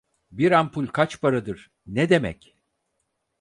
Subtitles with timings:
[0.31, 2.57] Bir ampul kaç paradır, ne demek?